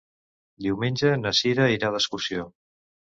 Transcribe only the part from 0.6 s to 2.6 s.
Diumenge na Cira irà d'excursió.